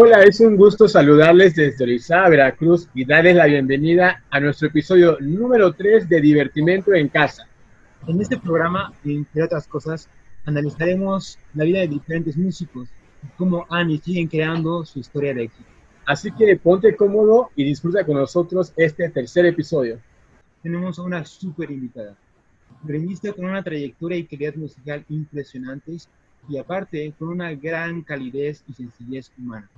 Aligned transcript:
Hola, 0.00 0.22
es 0.22 0.38
un 0.38 0.54
gusto 0.54 0.86
saludarles 0.86 1.56
desde 1.56 1.82
Orizaba, 1.82 2.28
Veracruz 2.28 2.88
y 2.94 3.04
darles 3.04 3.34
la 3.34 3.46
bienvenida 3.46 4.22
a 4.30 4.38
nuestro 4.38 4.68
episodio 4.68 5.18
número 5.18 5.72
3 5.72 6.08
de 6.08 6.20
Divertimento 6.20 6.94
en 6.94 7.08
Casa. 7.08 7.48
En 8.06 8.20
este 8.20 8.38
programa, 8.38 8.92
entre 9.04 9.42
otras 9.42 9.66
cosas, 9.66 10.08
analizaremos 10.44 11.36
la 11.52 11.64
vida 11.64 11.80
de 11.80 11.88
diferentes 11.88 12.36
músicos 12.36 12.88
y 13.24 13.26
cómo 13.36 13.66
han 13.70 13.90
y 13.90 13.98
siguen 13.98 14.28
creando 14.28 14.84
su 14.84 15.00
historia 15.00 15.34
de 15.34 15.42
éxito. 15.42 15.68
Así 16.06 16.30
que 16.30 16.54
ponte 16.54 16.94
cómodo 16.94 17.50
y 17.56 17.64
disfruta 17.64 18.06
con 18.06 18.18
nosotros 18.18 18.72
este 18.76 19.08
tercer 19.08 19.46
episodio. 19.46 19.98
Tenemos 20.62 20.96
a 21.00 21.02
una 21.02 21.24
súper 21.24 21.72
invitada, 21.72 22.14
gremista 22.84 23.32
con 23.32 23.46
una 23.46 23.64
trayectoria 23.64 24.18
y 24.18 24.26
calidad 24.26 24.54
musical 24.54 25.04
impresionantes 25.08 26.08
y 26.48 26.58
aparte 26.58 27.12
con 27.18 27.28
una 27.28 27.54
gran 27.54 28.02
calidez 28.02 28.62
y 28.68 28.72
sencillez 28.72 29.32
humana. 29.38 29.68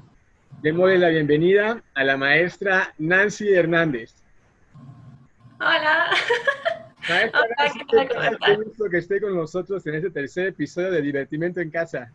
Démosle 0.63 0.99
la 0.99 1.09
bienvenida 1.09 1.83
a 1.95 2.05
la 2.05 2.17
maestra 2.17 2.95
Nancy 2.99 3.49
Hernández. 3.49 4.15
Hola. 5.59 6.11
Maestra 7.09 7.41
Nancy, 7.59 7.81
qué 7.89 8.57
gusto 8.57 8.91
que 8.91 8.99
esté 8.99 9.21
con 9.21 9.35
nosotros 9.35 9.87
en 9.87 9.95
este 9.95 10.11
tercer 10.11 10.49
episodio 10.49 10.91
de 10.91 11.01
Divertimento 11.01 11.61
en 11.61 11.71
Casa. 11.71 12.13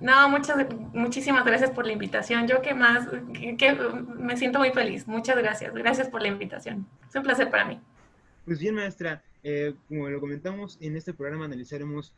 No, 0.00 0.28
muchas, 0.28 0.66
muchísimas 0.92 1.44
gracias 1.44 1.70
por 1.70 1.86
la 1.86 1.92
invitación. 1.92 2.48
Yo 2.48 2.60
que 2.60 2.74
más, 2.74 3.08
que, 3.34 3.76
me 4.16 4.36
siento 4.36 4.58
muy 4.58 4.70
feliz. 4.70 5.06
Muchas 5.06 5.36
gracias. 5.36 5.72
Gracias 5.74 6.08
por 6.08 6.22
la 6.22 6.28
invitación. 6.28 6.86
Es 7.08 7.14
un 7.14 7.22
placer 7.22 7.50
para 7.50 7.64
mí. 7.64 7.80
Pues 8.44 8.58
bien, 8.58 8.74
maestra, 8.74 9.22
eh, 9.44 9.74
como 9.88 10.08
lo 10.08 10.20
comentamos, 10.20 10.76
en 10.80 10.96
este 10.96 11.14
programa 11.14 11.44
analizaremos 11.44 12.12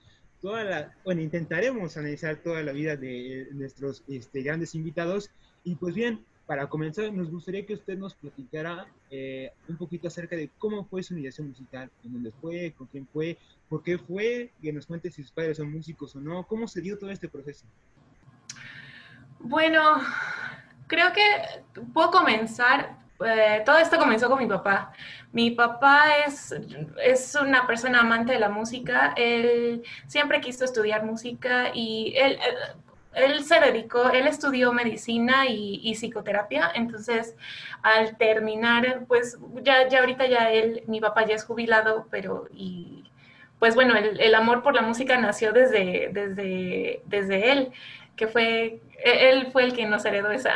toda 0.44 0.62
la, 0.62 0.94
bueno, 1.04 1.22
intentaremos 1.22 1.96
analizar 1.96 2.36
toda 2.36 2.62
la 2.62 2.72
vida 2.72 2.96
de 2.96 3.48
nuestros 3.52 4.04
este, 4.08 4.42
grandes 4.42 4.74
invitados. 4.74 5.30
Y 5.64 5.74
pues 5.76 5.94
bien, 5.94 6.22
para 6.44 6.66
comenzar, 6.66 7.10
nos 7.14 7.30
gustaría 7.30 7.64
que 7.64 7.72
usted 7.72 7.96
nos 7.96 8.14
platicara 8.14 8.86
eh, 9.10 9.52
un 9.68 9.78
poquito 9.78 10.08
acerca 10.08 10.36
de 10.36 10.50
cómo 10.58 10.84
fue 10.84 11.02
su 11.02 11.14
iniciación 11.14 11.48
musical, 11.48 11.90
en 12.04 12.12
dónde 12.12 12.30
fue, 12.42 12.74
con 12.76 12.86
quién 12.88 13.08
fue, 13.10 13.38
por 13.70 13.82
qué 13.82 13.96
fue, 13.96 14.52
que 14.60 14.70
nos 14.70 14.84
cuente 14.84 15.10
si 15.10 15.22
sus 15.22 15.32
padres 15.32 15.56
son 15.56 15.72
músicos 15.72 16.14
o 16.14 16.20
no, 16.20 16.46
cómo 16.46 16.68
se 16.68 16.82
dio 16.82 16.98
todo 16.98 17.10
este 17.10 17.30
proceso. 17.30 17.64
Bueno, 19.38 19.98
creo 20.88 21.10
que 21.14 21.82
puedo 21.94 22.10
comenzar. 22.10 22.98
Eh, 23.24 23.62
todo 23.64 23.78
esto 23.78 23.98
comenzó 23.98 24.28
con 24.28 24.38
mi 24.38 24.46
papá. 24.46 24.92
Mi 25.32 25.50
papá 25.52 26.18
es, 26.26 26.54
es 27.02 27.34
una 27.34 27.66
persona 27.66 28.00
amante 28.00 28.32
de 28.32 28.38
la 28.38 28.48
música. 28.48 29.14
Él 29.16 29.82
siempre 30.06 30.40
quiso 30.40 30.64
estudiar 30.64 31.04
música 31.04 31.70
y 31.74 32.14
él, 32.16 32.38
él, 33.14 33.44
se 33.44 33.60
dedicó, 33.60 34.10
él 34.10 34.26
estudió 34.26 34.72
medicina 34.72 35.46
y, 35.48 35.94
psicoterapia. 35.94 36.70
Entonces, 36.74 37.36
al 37.82 38.16
terminar, 38.16 39.04
pues 39.06 39.38
ya, 39.62 39.88
ya 39.88 40.00
ahorita 40.00 40.26
ya 40.26 40.50
él, 40.50 40.82
mi 40.86 41.00
papá 41.00 41.26
ya 41.26 41.34
es 41.34 41.44
jubilado, 41.44 42.06
pero 42.10 42.48
y 42.52 43.04
pues 43.58 43.74
bueno, 43.74 43.96
el, 43.96 44.20
el 44.20 44.34
amor 44.34 44.62
por 44.62 44.74
la 44.74 44.82
música 44.82 45.16
nació 45.16 45.52
desde, 45.52 46.10
desde, 46.12 47.02
desde 47.06 47.52
él 47.52 47.72
que 48.16 48.26
fue, 48.26 48.80
e-, 49.04 49.30
él 49.30 49.48
fue 49.52 49.64
el 49.64 49.72
que 49.72 49.86
nos 49.86 50.04
heredó 50.04 50.30
esa, 50.30 50.54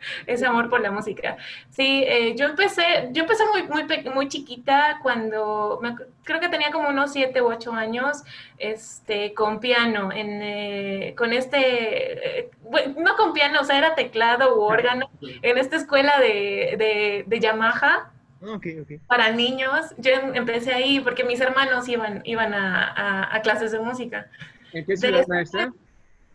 ese 0.26 0.46
amor 0.46 0.68
por 0.68 0.80
la 0.80 0.90
música. 0.90 1.36
Sí, 1.70 2.04
eh, 2.06 2.34
yo 2.36 2.46
empecé, 2.46 3.08
yo 3.12 3.22
empecé 3.22 3.44
muy, 3.52 3.62
muy, 3.64 3.84
muy 4.14 4.28
chiquita 4.28 4.98
cuando, 5.02 5.80
creo 6.24 6.40
que 6.40 6.48
tenía 6.48 6.70
como 6.70 6.88
unos 6.88 7.12
siete 7.12 7.42
u 7.42 7.46
ocho 7.46 7.72
años, 7.72 8.22
este, 8.58 9.34
con 9.34 9.60
piano, 9.60 10.12
en, 10.12 10.40
eh, 10.42 11.14
con 11.16 11.32
este, 11.32 12.40
eh, 12.40 12.50
no 12.96 13.16
con 13.16 13.32
piano, 13.32 13.60
o 13.60 13.64
sea, 13.64 13.78
era 13.78 13.94
teclado 13.94 14.56
u 14.56 14.62
órgano, 14.62 15.10
en 15.20 15.58
esta 15.58 15.76
escuela 15.76 16.18
de, 16.18 16.76
de, 16.78 17.24
de 17.26 17.40
Yamaha. 17.40 18.10
Okay, 18.42 18.80
okay. 18.80 18.98
Para 19.06 19.32
niños, 19.32 19.94
yo 19.98 20.12
empecé 20.32 20.72
ahí 20.72 21.00
porque 21.00 21.24
mis 21.24 21.40
hermanos 21.40 21.86
iban, 21.88 22.22
iban 22.24 22.54
a, 22.54 23.34
a, 23.34 23.42
clases 23.42 23.70
de 23.72 23.80
música. 23.80 24.28
¿En 24.72 24.86
qué 24.86 24.96
ciudad, 24.96 25.26
maestra? 25.28 25.70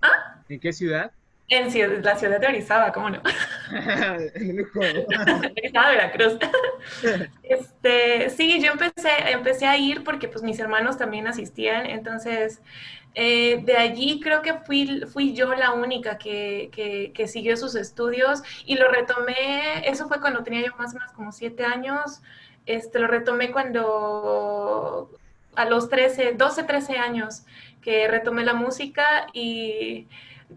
¿Ah? 0.04 0.36
¿En 0.48 0.60
qué 0.60 0.72
ciudad? 0.72 1.12
En 1.48 2.04
la 2.04 2.16
ciudad 2.16 2.40
de 2.40 2.48
Orizaba, 2.48 2.92
¿cómo 2.92 3.12
no? 3.12 3.22
Orizaba, 5.56 5.90
Veracruz. 5.90 6.38
este, 7.44 8.30
sí, 8.32 8.60
yo 8.62 8.72
empecé, 8.72 9.10
empecé 9.28 9.68
a 9.68 9.78
ir 9.78 10.04
porque 10.04 10.28
pues 10.28 10.44
mis 10.44 10.60
hermanos 10.60 10.98
también 10.98 11.28
asistían, 11.28 11.86
entonces 11.86 12.62
eh, 13.14 13.62
de 13.64 13.78
allí 13.78 14.20
creo 14.20 14.42
que 14.42 14.56
fui, 14.56 15.04
fui 15.12 15.34
yo 15.34 15.54
la 15.54 15.72
única 15.72 16.18
que, 16.18 16.70
que, 16.72 17.12
que, 17.14 17.28
siguió 17.28 17.56
sus 17.56 17.76
estudios 17.76 18.42
y 18.66 18.76
lo 18.76 18.90
retomé, 18.90 19.88
eso 19.88 20.08
fue 20.08 20.20
cuando 20.20 20.44
tenía 20.44 20.66
yo 20.66 20.76
más 20.78 20.94
o 20.94 20.98
menos 20.98 21.14
como 21.14 21.32
siete 21.32 21.64
años, 21.64 22.22
este, 22.66 23.00
lo 23.00 23.08
retomé 23.08 23.52
cuando 23.52 25.10
a 25.56 25.66
los 25.66 25.90
13, 25.90 26.34
12, 26.34 26.64
13 26.64 26.98
años 26.98 27.44
que 27.82 28.08
retomé 28.08 28.44
la 28.44 28.54
música 28.54 29.28
y 29.32 30.08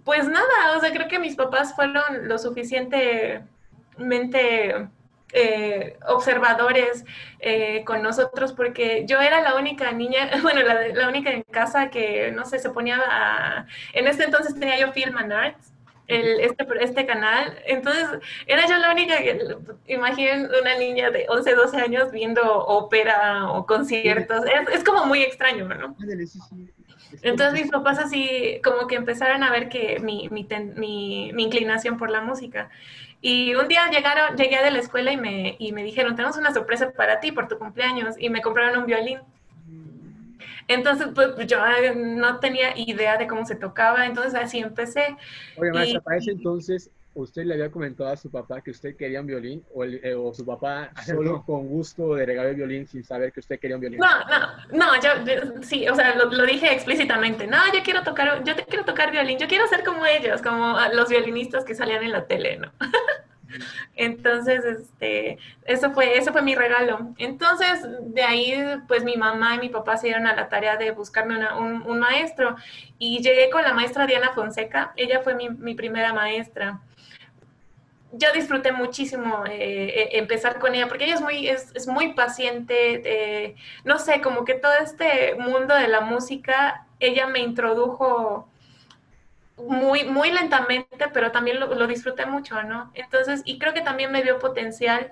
pues 0.04 0.28
nada, 0.28 0.76
o 0.76 0.80
sea, 0.80 0.92
creo 0.92 1.08
que 1.08 1.18
mis 1.18 1.36
papás 1.36 1.74
fueron 1.74 2.28
lo 2.28 2.38
suficientemente 2.38 4.88
eh, 5.32 5.98
observadores 6.06 7.04
eh, 7.40 7.84
con 7.84 8.02
nosotros 8.02 8.54
porque 8.54 9.04
yo 9.06 9.20
era 9.20 9.42
la 9.42 9.56
única 9.56 9.92
niña, 9.92 10.30
bueno, 10.42 10.62
la, 10.62 10.88
la, 10.88 11.08
única 11.08 11.30
en 11.30 11.42
casa 11.42 11.90
que, 11.90 12.30
no 12.32 12.46
sé, 12.46 12.58
se 12.58 12.70
ponía 12.70 12.98
a... 13.06 13.66
En 13.92 14.06
este 14.06 14.24
entonces 14.24 14.58
tenía 14.58 14.78
yo 14.78 14.92
Film 14.92 15.18
and 15.18 15.32
Arts, 15.32 15.72
el, 16.08 16.40
este, 16.40 16.66
este 16.80 17.06
canal, 17.06 17.58
entonces 17.66 18.06
era 18.46 18.66
yo 18.66 18.76
la 18.78 18.92
única 18.92 19.18
que, 19.18 19.56
imaginen 19.86 20.48
una 20.60 20.76
niña 20.76 21.10
de 21.10 21.26
11, 21.28 21.54
12 21.54 21.76
años 21.76 22.10
viendo 22.10 22.42
ópera 22.42 23.50
o 23.50 23.66
conciertos, 23.66 24.44
es, 24.46 24.76
es 24.76 24.84
como 24.84 25.06
muy 25.06 25.22
extraño, 25.22 25.68
¿no? 25.68 25.94
Entonces 27.22 27.62
mis 27.62 27.70
papás 27.70 27.98
así 27.98 28.60
como 28.62 28.86
que 28.86 28.96
empezaron 28.96 29.42
a 29.42 29.50
ver 29.50 29.68
que 29.68 29.98
mi, 30.00 30.28
mi, 30.30 30.46
mi, 30.76 31.32
mi, 31.32 31.42
inclinación 31.44 31.96
por 31.96 32.10
la 32.10 32.20
música. 32.20 32.70
Y 33.20 33.54
un 33.54 33.66
día 33.66 33.90
llegaron, 33.90 34.36
llegué 34.36 34.62
de 34.62 34.70
la 34.70 34.78
escuela 34.78 35.12
y 35.12 35.16
me, 35.16 35.56
y 35.58 35.72
me 35.72 35.82
dijeron, 35.82 36.14
tenemos 36.14 36.36
una 36.36 36.52
sorpresa 36.52 36.92
para 36.92 37.18
ti 37.20 37.32
por 37.32 37.48
tu 37.48 37.58
cumpleaños. 37.58 38.14
Y 38.18 38.30
me 38.30 38.42
compraron 38.42 38.78
un 38.78 38.86
violín. 38.86 39.20
Entonces, 40.68 41.08
pues 41.14 41.30
yo 41.46 41.58
no 41.96 42.38
tenía 42.38 42.78
idea 42.78 43.16
de 43.16 43.26
cómo 43.26 43.44
se 43.46 43.56
tocaba, 43.56 44.06
entonces 44.06 44.34
así 44.34 44.58
empecé. 44.58 45.16
Oye, 45.56 45.72
maestra, 45.72 46.00
para 46.00 46.18
ese 46.18 46.30
entonces 46.32 46.90
usted 47.14 47.44
le 47.44 47.54
había 47.54 47.70
comentado 47.70 48.10
a 48.10 48.16
su 48.16 48.30
papá 48.30 48.60
que 48.60 48.70
usted 48.70 48.96
quería 48.96 49.20
un 49.20 49.26
violín 49.26 49.64
o, 49.74 49.84
eh, 49.84 50.14
o 50.14 50.32
su 50.32 50.44
papá 50.44 50.90
solo 51.06 51.42
con 51.44 51.66
gusto 51.66 52.14
de 52.14 52.26
regalar 52.26 52.50
el 52.50 52.56
violín 52.56 52.86
sin 52.86 53.02
saber 53.02 53.32
que 53.32 53.40
usted 53.40 53.58
quería 53.58 53.76
un 53.76 53.80
violín? 53.80 53.98
No, 53.98 54.08
no, 54.28 54.76
no, 54.76 55.02
yo, 55.02 55.62
sí, 55.62 55.88
o 55.88 55.94
sea, 55.94 56.14
lo, 56.14 56.26
lo, 56.26 56.46
dije 56.46 56.72
explícitamente. 56.72 57.46
No, 57.46 57.58
yo 57.74 57.82
quiero 57.82 58.02
tocar, 58.02 58.44
yo 58.44 58.54
te 58.54 58.64
quiero 58.64 58.84
tocar 58.84 59.10
violín, 59.10 59.38
yo 59.38 59.48
quiero 59.48 59.66
ser 59.66 59.84
como 59.84 60.06
ellos, 60.06 60.42
como 60.42 60.76
los 60.92 61.08
violinistas 61.08 61.64
que 61.64 61.74
salían 61.74 62.04
en 62.04 62.12
la 62.12 62.26
tele, 62.26 62.58
¿no? 62.58 62.70
Entonces, 63.96 64.64
este, 64.64 65.38
eso 65.64 65.92
fue, 65.92 66.18
eso 66.18 66.32
fue 66.32 66.42
mi 66.42 66.54
regalo. 66.54 67.14
Entonces, 67.18 67.86
de 68.00 68.22
ahí, 68.22 68.80
pues 68.86 69.04
mi 69.04 69.16
mamá 69.16 69.56
y 69.56 69.58
mi 69.60 69.68
papá 69.68 69.96
se 69.96 70.08
dieron 70.08 70.26
a 70.26 70.34
la 70.34 70.48
tarea 70.48 70.76
de 70.76 70.90
buscarme 70.90 71.36
una, 71.36 71.56
un, 71.56 71.98
maestro 71.98 72.56
y 72.98 73.20
llegué 73.22 73.50
con 73.50 73.62
la 73.62 73.74
maestra 73.74 74.06
Diana 74.06 74.32
Fonseca. 74.32 74.92
Ella 74.96 75.20
fue 75.20 75.34
mi, 75.34 75.50
mi 75.50 75.74
primera 75.74 76.12
maestra 76.12 76.80
yo 78.12 78.32
disfruté 78.32 78.72
muchísimo 78.72 79.44
eh, 79.46 79.52
eh, 79.88 80.08
empezar 80.12 80.58
con 80.58 80.74
ella, 80.74 80.88
porque 80.88 81.04
ella 81.04 81.14
es 81.14 81.20
muy, 81.20 81.48
es, 81.48 81.70
es 81.74 81.86
muy 81.86 82.14
paciente, 82.14 83.02
eh, 83.04 83.56
no 83.84 83.98
sé, 83.98 84.20
como 84.20 84.44
que 84.44 84.54
todo 84.54 84.72
este 84.82 85.34
mundo 85.34 85.74
de 85.74 85.88
la 85.88 86.00
música, 86.00 86.86
ella 87.00 87.26
me 87.26 87.40
introdujo 87.40 88.48
muy, 89.58 90.04
muy 90.04 90.30
lentamente, 90.30 91.08
pero 91.12 91.32
también 91.32 91.60
lo, 91.60 91.86
disfruté 91.86 92.26
mucho, 92.26 92.62
¿no? 92.62 92.90
Entonces, 92.94 93.42
y 93.44 93.58
creo 93.58 93.74
que 93.74 93.80
también 93.80 94.12
me 94.12 94.22
dio 94.22 94.38
potencial 94.38 95.10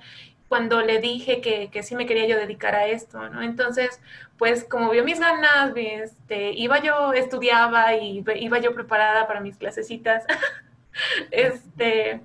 cuando 0.48 0.80
le 0.80 1.00
dije 1.00 1.40
que, 1.40 1.70
que 1.70 1.82
sí 1.82 1.96
me 1.96 2.06
quería 2.06 2.26
yo 2.26 2.36
dedicar 2.36 2.74
a 2.74 2.86
esto, 2.86 3.28
¿no? 3.28 3.42
Entonces, 3.42 4.00
pues 4.38 4.64
como 4.64 4.90
vio 4.90 5.04
mis 5.04 5.18
ganas, 5.20 5.72
este, 5.76 6.52
iba 6.52 6.80
yo, 6.80 7.12
estudiaba 7.12 7.94
y 7.94 8.24
iba 8.36 8.58
yo 8.58 8.74
preparada 8.74 9.26
para 9.26 9.40
mis 9.40 9.56
clasecitas, 9.56 10.24
este 11.30 12.20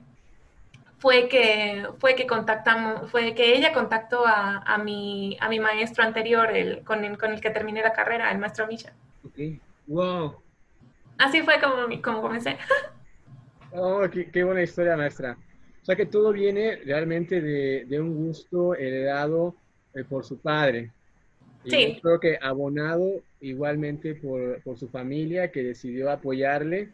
fue 1.02 1.28
que, 1.28 1.88
fue 1.98 2.14
que 2.14 2.28
contactamos, 2.28 3.10
fue 3.10 3.34
que 3.34 3.56
ella 3.56 3.74
contactó 3.74 4.28
a, 4.28 4.58
a, 4.60 4.78
mi, 4.78 5.36
a 5.42 5.50
mi 5.50 5.60
maestro 5.60 6.04
anterior, 6.04 6.56
el, 6.56 6.84
con, 6.84 7.04
el, 7.04 7.18
con 7.18 7.34
el 7.34 7.42
que 7.42 7.50
terminé 7.50 7.82
la 7.82 7.92
carrera, 7.92 8.32
el 8.32 8.38
maestro 8.38 8.68
Misha. 8.68 8.94
Ok, 9.26 9.60
wow. 9.88 10.36
Así 11.22 11.42
fue 11.44 11.60
como, 11.62 12.02
como 12.02 12.22
comencé. 12.22 12.58
Oh, 13.74 14.02
qué, 14.12 14.30
qué, 14.32 14.44
buena 14.44 14.64
historia, 14.64 14.98
maestra. 14.98 15.38
O 15.82 15.86
sea 15.86 15.96
que 15.96 16.06
todo 16.06 16.32
viene 16.32 16.78
realmente 16.84 17.42
de, 17.42 17.86
de 17.86 18.00
un 18.00 18.16
gusto 18.16 18.76
heredado 18.76 19.56
eh, 19.94 20.04
por 20.04 20.26
su 20.26 20.40
padre. 20.40 20.92
Y 21.64 21.70
sí. 21.70 22.00
creo 22.02 22.20
que 22.20 22.40
abonado 22.42 23.22
igualmente 23.40 24.16
por, 24.16 24.62
por 24.64 24.78
su 24.78 24.90
familia 24.90 25.52
que 25.52 25.64
decidió 25.64 26.10
apoyarle 26.10 26.90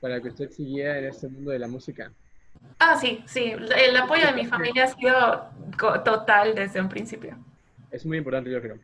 para 0.00 0.20
que 0.20 0.28
usted 0.28 0.50
siguiera 0.50 0.98
en 0.98 1.04
este 1.04 1.28
mundo 1.28 1.50
de 1.50 1.58
la 1.58 1.68
música. 1.68 2.10
Ah, 2.78 2.96
sí, 2.98 3.22
sí. 3.26 3.52
El 3.76 3.96
apoyo 3.96 4.26
de 4.26 4.32
mi 4.32 4.46
familia 4.46 4.84
ha 4.84 4.88
sido 4.88 6.02
total 6.02 6.54
desde 6.54 6.80
un 6.80 6.88
principio. 6.88 7.36
Es 7.90 8.06
muy 8.06 8.18
importante, 8.18 8.50
yo 8.50 8.60
creo. 8.60 8.78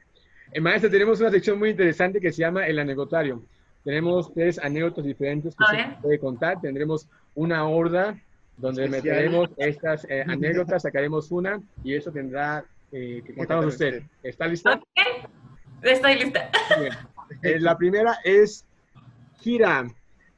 En 0.52 0.62
Maestra 0.62 0.90
tenemos 0.90 1.18
una 1.20 1.30
sección 1.30 1.58
muy 1.58 1.70
interesante 1.70 2.20
que 2.20 2.30
se 2.30 2.42
llama 2.42 2.66
el 2.66 2.78
anecdotario. 2.78 3.42
Tenemos 3.84 4.32
tres 4.32 4.58
anécdotas 4.58 5.04
diferentes 5.04 5.54
que 5.56 5.64
se 5.76 6.00
puede 6.00 6.18
contar. 6.18 6.60
Tendremos 6.60 7.08
una 7.34 7.66
horda 7.66 8.16
donde 8.56 8.88
meteremos 8.88 9.50
estas 9.56 10.06
eh, 10.08 10.24
anécdotas, 10.26 10.82
sacaremos 10.82 11.30
una 11.32 11.60
y 11.82 11.94
eso 11.94 12.12
tendrá 12.12 12.64
eh, 12.92 13.22
que 13.26 13.34
contarnos 13.34 13.66
usted. 13.66 14.02
¿Está 14.22 14.46
lista? 14.46 14.80
Estoy 15.82 16.14
lista. 16.16 16.50
Eh, 17.42 17.58
la 17.58 17.76
primera 17.76 18.18
es 18.24 18.64
gira. 19.40 19.86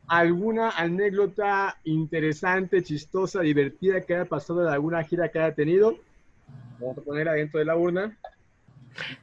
¿Alguna 0.07 0.71
anécdota 0.71 1.79
interesante, 1.85 2.83
chistosa, 2.83 3.41
divertida 3.41 4.03
que 4.03 4.15
haya 4.15 4.25
pasado 4.27 4.63
de 4.63 4.71
alguna 4.71 5.03
gira 5.03 5.29
que 5.31 5.39
haya 5.39 5.55
tenido? 5.55 5.99
Vamos 6.79 6.99
a 6.99 7.01
ponerla 7.01 7.33
dentro 7.33 7.59
de 7.59 7.65
la 7.65 7.77
urna. 7.77 8.17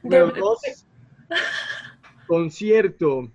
Número 0.02 0.30
dos, 0.32 0.60
concierto. 2.26 3.30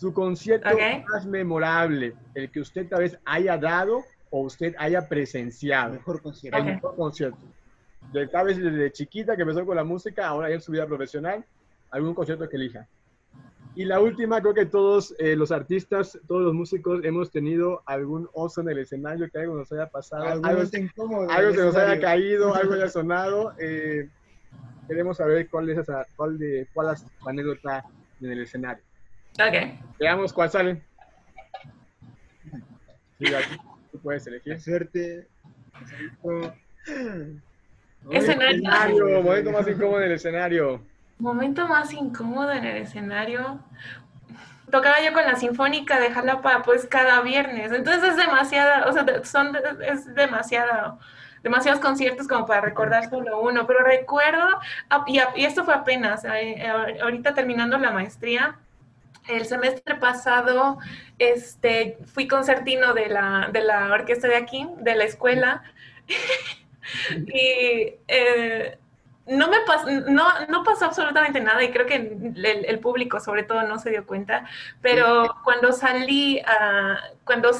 Su 0.00 0.14
concierto 0.14 0.66
más 1.12 1.26
memorable, 1.26 2.14
el 2.34 2.50
que 2.50 2.60
usted 2.60 2.88
tal 2.88 3.00
vez 3.00 3.18
haya 3.26 3.58
dado 3.58 4.02
o 4.30 4.40
usted 4.40 4.74
haya 4.78 5.06
presenciado. 5.06 5.92
Mejor 5.92 6.22
concierto. 6.22 6.56
El 6.58 6.64
mejor 6.64 6.96
concierto. 6.96 7.38
De, 8.10 8.26
tal 8.28 8.46
vez 8.46 8.56
desde 8.56 8.90
chiquita 8.92 9.36
que 9.36 9.42
empezó 9.42 9.66
con 9.66 9.76
la 9.76 9.84
música, 9.84 10.26
ahora 10.26 10.48
ya 10.48 10.54
en 10.54 10.62
su 10.62 10.72
vida 10.72 10.86
profesional, 10.86 11.44
algún 11.90 12.14
concierto 12.14 12.48
que 12.48 12.56
elija. 12.56 12.88
Y 13.74 13.84
la 13.84 14.00
última, 14.00 14.40
creo 14.40 14.54
que 14.54 14.64
todos 14.64 15.14
eh, 15.18 15.36
los 15.36 15.52
artistas, 15.52 16.18
todos 16.26 16.40
los 16.44 16.54
músicos 16.54 17.04
hemos 17.04 17.30
tenido 17.30 17.82
algún 17.84 18.26
oso 18.32 18.62
en 18.62 18.70
el 18.70 18.78
escenario 18.78 19.28
que 19.30 19.38
algo 19.38 19.54
nos 19.54 19.70
haya 19.70 19.90
pasado, 19.90 20.24
algo, 20.24 20.46
algo 20.46 20.64
se 20.64 21.60
nos 21.62 21.76
haya 21.76 22.00
caído, 22.00 22.54
algo 22.54 22.72
haya 22.72 22.88
sonado. 22.88 23.52
Eh, 23.58 24.08
queremos 24.88 25.18
saber 25.18 25.46
cuál 25.50 25.68
es 25.68 25.76
esa, 25.76 26.06
cuál 26.16 26.38
de 26.38 26.66
cuál 26.72 26.94
es 26.94 27.04
la 27.22 27.30
anécdota 27.32 27.84
en 28.22 28.32
el 28.32 28.40
escenario. 28.40 28.82
Ok. 29.34 29.78
Veamos 29.98 30.32
cuál 30.32 30.50
sale. 30.50 30.82
Sí, 33.18 33.34
aquí 33.34 33.56
tú 33.92 33.98
puedes 34.00 34.26
elegir. 34.26 34.60
Suerte. 34.60 35.28
Escenario. 38.10 39.22
Momento 39.22 39.52
más 39.52 39.68
incómodo 39.68 39.98
en 39.98 40.04
el 40.04 40.12
escenario. 40.12 40.82
Momento 41.18 41.68
más 41.68 41.92
incómodo 41.92 42.52
en 42.52 42.64
el 42.64 42.76
escenario. 42.78 43.60
Tocaba 44.70 45.02
yo 45.04 45.12
con 45.12 45.24
la 45.24 45.36
Sinfónica 45.36 46.00
de 46.00 46.10
Jalapa, 46.10 46.62
pues 46.62 46.86
cada 46.86 47.20
viernes. 47.22 47.72
Entonces 47.72 48.04
es 48.04 48.16
demasiada, 48.16 48.86
o 48.86 48.92
sea, 48.92 49.04
son, 49.24 49.56
es 49.82 50.14
demasiado 50.14 50.98
demasiados 51.42 51.80
conciertos 51.80 52.28
como 52.28 52.46
para 52.46 52.60
recordar 52.60 53.08
solo 53.08 53.40
uno, 53.40 53.66
pero 53.66 53.82
recuerdo, 53.82 54.46
ah, 54.90 55.04
y, 55.06 55.18
esto 55.44 55.64
fue 55.64 55.74
apenas, 55.74 56.24
eh, 56.24 56.62
ahorita 57.00 57.34
terminando 57.34 57.78
la 57.78 57.90
maestría, 57.90 58.58
el 59.30 59.46
semestre 59.46 59.94
pasado 59.96 60.78
este, 61.18 61.98
fui 62.06 62.28
concertino 62.28 62.94
de 62.94 63.08
la, 63.08 63.48
de 63.52 63.62
la 63.62 63.92
orquesta 63.92 64.28
de 64.28 64.36
aquí, 64.36 64.66
de 64.78 64.94
la 64.94 65.04
escuela, 65.04 65.62
y 67.26 67.94
eh, 68.08 68.78
no 69.30 69.48
me 69.48 69.60
pasó, 69.60 69.88
no, 70.08 70.26
no 70.48 70.64
pasó 70.64 70.86
absolutamente 70.86 71.40
nada 71.40 71.62
y 71.62 71.70
creo 71.70 71.86
que 71.86 71.94
el, 71.94 72.78
público 72.80 73.20
sobre 73.20 73.44
todo 73.44 73.62
no 73.62 73.78
se 73.78 73.90
dio 73.90 74.06
cuenta, 74.06 74.44
pero 74.82 75.36
cuando 75.44 75.72
salí, 75.72 76.42
cuando 77.24 77.50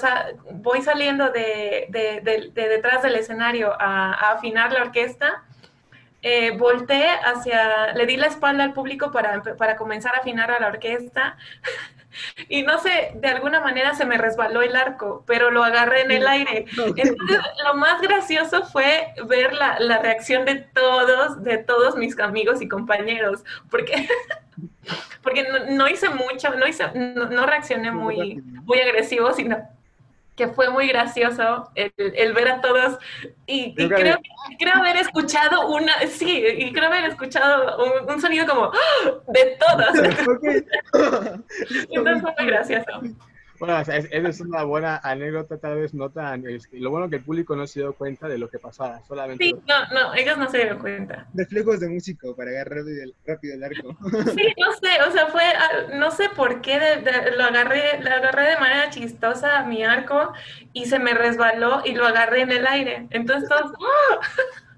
voy 0.52 0.82
saliendo 0.82 1.30
de, 1.30 1.86
detrás 2.54 3.02
del 3.02 3.14
escenario 3.14 3.72
a, 3.78 4.32
afinar 4.32 4.72
la 4.72 4.82
orquesta, 4.82 5.44
eh, 6.22 6.50
volteé 6.52 7.08
hacia, 7.24 7.92
le 7.94 8.06
di 8.06 8.16
la 8.16 8.26
espalda 8.26 8.64
al 8.64 8.72
público 8.72 9.10
para, 9.10 9.42
para 9.42 9.76
comenzar 9.76 10.14
a 10.14 10.18
afinar 10.18 10.50
a 10.50 10.60
la 10.60 10.68
orquesta. 10.68 11.36
Y 12.48 12.64
no 12.64 12.80
sé, 12.80 13.12
de 13.14 13.28
alguna 13.28 13.60
manera 13.60 13.94
se 13.94 14.04
me 14.04 14.18
resbaló 14.18 14.62
el 14.62 14.74
arco, 14.74 15.22
pero 15.28 15.52
lo 15.52 15.62
agarré 15.62 16.02
en 16.02 16.10
el 16.10 16.26
aire. 16.26 16.64
Entonces, 16.68 17.14
lo 17.64 17.74
más 17.74 18.00
gracioso 18.00 18.64
fue 18.64 19.14
ver 19.28 19.52
la, 19.52 19.78
la 19.78 19.98
reacción 19.98 20.44
de 20.44 20.56
todos, 20.56 21.42
de 21.44 21.58
todos 21.58 21.96
mis 21.96 22.18
amigos 22.18 22.60
y 22.60 22.68
compañeros, 22.68 23.44
porque, 23.70 24.08
porque 25.22 25.46
no, 25.70 25.88
hice 25.88 26.08
mucho, 26.08 26.54
no, 26.56 26.66
hice, 26.66 26.90
no, 26.94 27.46
reaccioné 27.46 27.92
muy, 27.92 28.42
muy 28.64 28.80
agresivo, 28.80 29.32
sino 29.32 29.58
que 30.40 30.48
fue 30.48 30.70
muy 30.70 30.88
gracioso 30.88 31.70
el, 31.74 32.32
ver 32.32 32.48
a 32.48 32.60
todos 32.62 32.98
y, 33.44 33.74
creo, 33.74 34.16
creo, 34.58 34.74
haber 34.74 34.96
escuchado 34.96 35.68
una, 35.68 35.92
sí, 36.08 36.42
y 36.56 36.72
creo 36.72 36.86
haber 36.86 37.10
escuchado 37.10 37.76
un, 38.08 38.18
sonido 38.22 38.46
como 38.46 38.72
¡ah! 38.72 39.10
de 39.28 39.58
todos. 39.60 39.98
Entonces 41.90 42.22
fue 42.22 42.34
muy 42.38 42.46
gracioso. 42.46 43.02
Bueno, 43.60 43.78
esa 43.78 43.98
es 43.98 44.40
una 44.40 44.64
buena 44.64 45.00
anécdota, 45.04 45.58
tal 45.58 45.76
vez 45.76 45.92
no 45.92 46.08
tan... 46.08 46.42
lo 46.72 46.90
bueno 46.90 47.10
que 47.10 47.16
el 47.16 47.22
público 47.22 47.54
no 47.54 47.66
se 47.66 47.80
dio 47.80 47.92
cuenta 47.92 48.26
de 48.26 48.38
lo 48.38 48.48
que 48.48 48.58
pasaba, 48.58 49.02
solamente... 49.06 49.44
Sí, 49.44 49.54
no, 49.68 49.86
no, 49.92 50.14
ellos 50.14 50.38
no 50.38 50.50
se 50.50 50.56
dieron 50.56 50.78
cuenta. 50.78 51.26
Reflejos 51.34 51.78
de 51.80 51.90
músico 51.90 52.34
para 52.34 52.52
agarrar 52.52 52.84
rápido 53.26 53.54
el, 53.56 53.62
arco. 53.62 53.94
Sí, 54.34 54.54
no 54.56 54.72
sé, 54.72 55.02
o 55.06 55.12
sea, 55.12 55.26
fue, 55.26 55.44
no 55.94 56.10
sé 56.10 56.28
por 56.36 56.60
qué 56.60 56.78
lo, 57.36 57.44
agarré, 57.44 58.00
lo 58.02 58.10
agarré 58.10 58.50
de 58.50 58.56
manera 58.58 58.90
chistosa 58.90 59.64
mi 59.64 59.82
arco 59.84 60.32
y 60.72 60.86
se 60.86 60.98
me 60.98 61.14
resbaló 61.14 61.82
y 61.84 61.94
lo 61.94 62.06
agarré 62.06 62.42
en 62.42 62.52
el 62.52 62.66
aire. 62.66 63.06
Entonces 63.10 63.48
todos... 63.48 63.72
¡ah! 63.72 64.20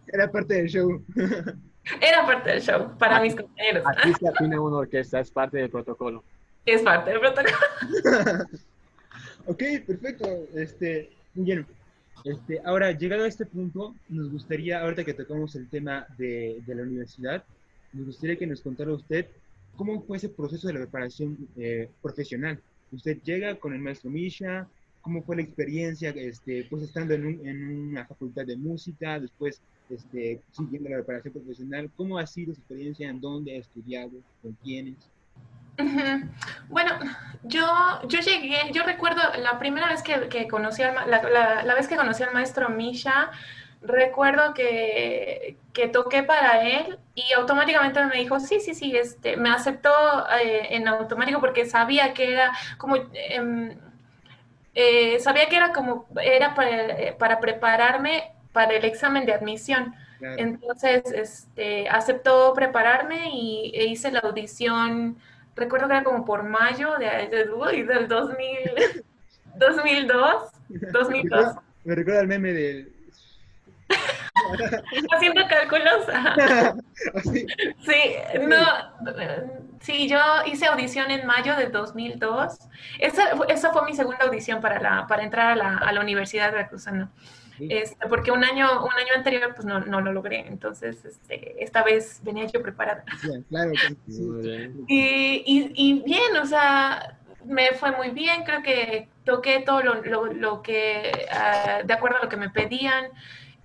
Era 0.06 0.30
parte 0.30 0.54
del 0.54 0.68
show. 0.68 1.02
Era 2.00 2.26
parte 2.26 2.50
del 2.50 2.60
show, 2.60 2.96
para 2.98 3.20
mis 3.20 3.34
compañeros. 3.34 3.84
Aquí 3.86 4.12
se 4.14 4.32
tiene 4.38 4.58
una 4.58 4.78
orquesta, 4.78 5.20
es 5.20 5.30
parte 5.30 5.58
del 5.58 5.70
protocolo. 5.70 6.22
Es 6.64 6.82
parte 6.82 7.10
del 7.10 7.20
protocolo. 7.20 7.56
Ok, 9.46 9.62
perfecto. 9.86 10.26
Este, 10.54 11.10
bien. 11.34 11.66
Este, 12.24 12.60
ahora, 12.64 12.92
llegado 12.92 13.24
a 13.24 13.28
este 13.28 13.44
punto, 13.44 13.94
nos 14.08 14.30
gustaría, 14.30 14.80
ahorita 14.80 15.04
que 15.04 15.14
tocamos 15.14 15.56
el 15.56 15.68
tema 15.68 16.06
de, 16.16 16.62
de 16.64 16.74
la 16.74 16.82
universidad, 16.82 17.42
nos 17.92 18.06
gustaría 18.06 18.36
que 18.36 18.46
nos 18.46 18.60
contara 18.60 18.92
usted 18.92 19.26
cómo 19.76 20.02
fue 20.02 20.16
ese 20.16 20.28
proceso 20.28 20.66
de 20.68 20.74
la 20.74 20.80
preparación 20.80 21.36
eh, 21.56 21.88
profesional. 22.00 22.60
Usted 22.90 23.20
llega 23.22 23.56
con 23.56 23.72
el 23.72 23.80
maestro 23.80 24.10
Misha, 24.10 24.68
cómo 25.00 25.22
fue 25.22 25.36
la 25.36 25.42
experiencia, 25.42 26.10
este, 26.10 26.66
pues 26.70 26.82
estando 26.82 27.14
en, 27.14 27.26
un, 27.26 27.46
en 27.46 27.88
una 27.90 28.06
facultad 28.06 28.46
de 28.46 28.56
música, 28.56 29.18
después 29.18 29.60
este, 29.90 30.40
siguiendo 30.52 30.88
la 30.88 30.96
preparación 30.96 31.34
profesional, 31.34 31.90
¿cómo 31.96 32.18
ha 32.18 32.26
sido 32.26 32.54
su 32.54 32.60
experiencia? 32.60 33.10
¿En 33.10 33.20
dónde 33.20 33.56
ha 33.56 33.58
estudiado? 33.58 34.12
¿Con 34.40 34.52
quiénes? 34.62 34.96
Bueno, 36.68 36.92
yo, 37.44 37.66
yo 38.08 38.20
llegué, 38.20 38.56
yo 38.72 38.82
recuerdo 38.84 39.20
la 39.42 39.58
primera 39.58 39.88
vez 39.88 40.02
que, 40.02 40.48
conocí 40.48 40.82
al, 40.82 40.94
la, 41.10 41.62
la, 41.64 41.74
vez 41.74 41.88
que 41.88 41.96
conocí 41.96 42.22
al 42.22 42.32
maestro 42.32 42.68
Misha, 42.70 43.30
recuerdo 43.82 44.54
que, 44.54 45.56
que, 45.72 45.88
toqué 45.88 46.22
para 46.22 46.62
él 46.62 46.98
y 47.14 47.32
automáticamente 47.32 48.04
me 48.06 48.16
dijo, 48.16 48.40
sí, 48.40 48.60
sí, 48.60 48.74
sí, 48.74 48.96
este, 48.96 49.36
me 49.36 49.50
aceptó 49.50 49.90
eh, 50.42 50.68
en 50.70 50.88
automático 50.88 51.40
porque 51.40 51.66
sabía 51.66 52.14
que 52.14 52.32
era 52.32 52.52
como, 52.78 52.96
em, 53.14 53.76
eh, 54.74 55.18
sabía 55.20 55.48
que 55.48 55.56
era 55.56 55.72
como, 55.72 56.06
era 56.22 56.54
para, 56.54 57.16
para, 57.18 57.40
prepararme 57.40 58.32
para 58.52 58.74
el 58.74 58.84
examen 58.84 59.26
de 59.26 59.34
admisión. 59.34 59.94
Entonces, 60.20 61.02
este, 61.12 61.88
aceptó 61.88 62.54
prepararme 62.54 63.30
y 63.32 63.72
e 63.74 63.86
hice 63.86 64.12
la 64.12 64.20
audición 64.20 65.16
recuerdo 65.56 65.88
que 65.88 65.94
era 65.94 66.04
como 66.04 66.24
por 66.24 66.42
mayo 66.44 66.96
de, 66.98 67.28
del 67.28 67.48
2000, 68.08 69.04
2002, 69.56 70.52
2002. 70.92 71.54
Me 71.84 71.94
recuerda 71.94 72.20
el 72.20 72.28
meme 72.28 72.52
de... 72.52 72.92
Haciendo 75.12 75.42
cálculos. 75.48 76.06
sí, 77.84 78.14
no, 78.40 78.66
sí, 79.80 80.08
yo 80.08 80.18
hice 80.46 80.66
audición 80.66 81.10
en 81.10 81.26
mayo 81.26 81.56
del 81.56 81.70
2002. 81.70 82.58
Esa, 82.98 83.32
esa 83.48 83.72
fue 83.72 83.84
mi 83.84 83.94
segunda 83.94 84.24
audición 84.24 84.60
para, 84.60 84.80
la, 84.80 85.06
para 85.06 85.22
entrar 85.22 85.52
a 85.52 85.56
la, 85.56 85.76
a 85.78 85.92
la 85.92 86.00
Universidad 86.00 86.46
de 86.46 86.52
Veracruzana. 86.52 87.10
Este, 87.60 88.08
porque 88.08 88.32
un 88.32 88.42
año, 88.42 88.82
un 88.82 88.92
año 88.92 89.14
anterior 89.14 89.54
pues 89.54 89.64
no, 89.66 89.80
no 89.80 90.00
lo 90.00 90.12
logré, 90.12 90.46
entonces 90.48 91.04
este, 91.04 91.62
esta 91.62 91.84
vez 91.84 92.20
venía 92.24 92.46
yo 92.46 92.62
preparada. 92.62 93.04
claro, 93.48 93.72
y, 94.88 95.42
y, 95.46 95.72
y, 95.74 96.02
bien, 96.02 96.36
o 96.42 96.46
sea, 96.46 97.18
me 97.44 97.72
fue 97.74 97.92
muy 97.92 98.10
bien, 98.10 98.42
creo 98.44 98.62
que 98.62 99.08
toqué 99.24 99.60
todo 99.60 99.82
lo, 99.82 100.02
lo, 100.02 100.26
lo 100.26 100.62
que, 100.62 101.12
uh, 101.30 101.86
de 101.86 101.92
acuerdo 101.92 102.18
a 102.18 102.24
lo 102.24 102.28
que 102.28 102.36
me 102.36 102.50
pedían, 102.50 103.06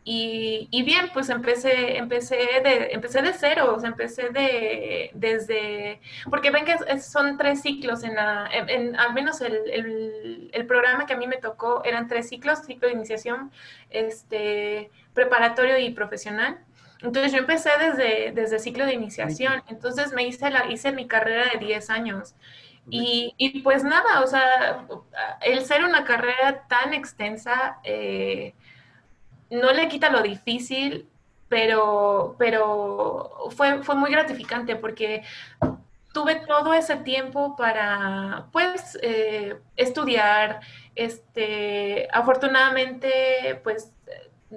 Y, 0.09 0.83
bien, 0.83 1.09
pues 1.13 1.27
empecé, 1.27 1.97
empecé, 1.97 2.37
de, 2.63 2.91
empecé 2.93 3.21
de 3.21 3.33
cero, 3.33 3.73
o 3.75 3.79
sea, 3.81 3.89
empecé 3.89 4.29
de, 4.29 5.11
desde, 5.13 5.99
porque 6.29 6.49
ven 6.49 6.63
que 6.63 6.77
son 7.01 7.37
tres 7.37 7.61
ciclos, 7.61 8.05
en 8.05 8.15
la, 8.15 8.49
en, 8.49 8.97
al 8.97 9.13
menos 9.13 9.41
el, 9.41 10.49
el, 10.53 10.65
programa 10.65 11.05
que 11.05 11.13
a 11.13 11.17
mí 11.17 11.27
me 11.27 11.35
tocó 11.35 11.83
eran 11.83 12.07
tres 12.07 12.29
ciclos, 12.29 12.59
ciclo 12.59 12.87
de 12.87 12.93
iniciación, 12.93 13.51
este, 13.89 14.91
preparatorio 15.13 15.77
y 15.77 15.91
profesional. 15.91 16.57
Entonces 17.01 17.33
yo 17.33 17.39
empecé 17.39 17.71
desde, 17.77 18.31
desde 18.31 18.59
ciclo 18.59 18.85
de 18.85 18.93
iniciación, 18.93 19.61
entonces 19.67 20.13
me 20.13 20.23
hice, 20.25 20.49
la, 20.49 20.71
hice 20.71 20.93
mi 20.93 21.05
carrera 21.09 21.51
de 21.51 21.59
10 21.59 21.89
años. 21.89 22.33
Y, 22.89 23.33
y, 23.37 23.59
pues 23.59 23.83
nada, 23.83 24.21
o 24.21 24.27
sea, 24.27 24.87
el 25.41 25.65
ser 25.65 25.83
una 25.83 26.05
carrera 26.05 26.65
tan 26.69 26.93
extensa, 26.93 27.79
eh, 27.83 28.55
no 29.49 29.71
le 29.71 29.87
quita 29.87 30.09
lo 30.09 30.21
difícil, 30.21 31.07
pero, 31.49 32.35
pero 32.37 33.49
fue, 33.55 33.83
fue 33.83 33.95
muy 33.95 34.11
gratificante 34.11 34.75
porque 34.75 35.23
tuve 36.13 36.35
todo 36.47 36.73
ese 36.73 36.97
tiempo 36.97 37.55
para, 37.55 38.47
pues, 38.51 38.97
eh, 39.01 39.55
estudiar. 39.75 40.61
Este, 40.95 42.07
afortunadamente, 42.11 43.59
pues, 43.63 43.91